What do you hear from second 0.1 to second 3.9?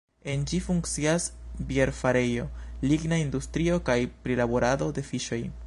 En ĝi funkcias bierfarejo, ligna industrio